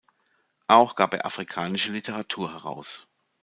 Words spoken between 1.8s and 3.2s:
Literatur heraus.